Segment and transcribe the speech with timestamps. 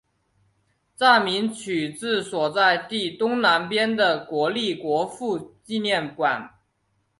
[0.95, 6.55] 站名取自所在地东南边的国立国父纪念馆。